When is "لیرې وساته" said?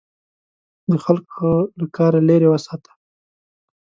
2.27-2.91